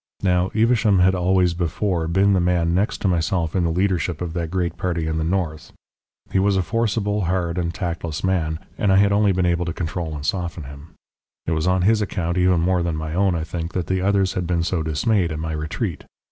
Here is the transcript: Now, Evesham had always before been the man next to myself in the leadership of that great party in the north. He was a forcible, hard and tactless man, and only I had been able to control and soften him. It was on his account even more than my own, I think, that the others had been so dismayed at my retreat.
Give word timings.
Now, 0.23 0.47
Evesham 0.55 0.97
had 0.97 1.13
always 1.13 1.53
before 1.53 2.07
been 2.07 2.33
the 2.33 2.39
man 2.39 2.73
next 2.73 3.01
to 3.01 3.07
myself 3.07 3.55
in 3.55 3.63
the 3.65 3.69
leadership 3.69 4.19
of 4.19 4.33
that 4.33 4.49
great 4.49 4.75
party 4.75 5.05
in 5.05 5.19
the 5.19 5.23
north. 5.23 5.71
He 6.31 6.39
was 6.39 6.57
a 6.57 6.63
forcible, 6.63 7.25
hard 7.25 7.59
and 7.59 7.71
tactless 7.71 8.23
man, 8.23 8.57
and 8.79 8.91
only 8.91 9.27
I 9.27 9.27
had 9.29 9.35
been 9.35 9.45
able 9.45 9.65
to 9.65 9.73
control 9.73 10.15
and 10.15 10.25
soften 10.25 10.63
him. 10.63 10.95
It 11.45 11.51
was 11.51 11.67
on 11.67 11.83
his 11.83 12.01
account 12.01 12.39
even 12.39 12.61
more 12.61 12.81
than 12.81 12.95
my 12.95 13.13
own, 13.13 13.35
I 13.35 13.43
think, 13.43 13.73
that 13.73 13.85
the 13.85 14.01
others 14.01 14.33
had 14.33 14.47
been 14.47 14.63
so 14.63 14.81
dismayed 14.81 15.31
at 15.31 15.37
my 15.37 15.51
retreat. 15.51 16.03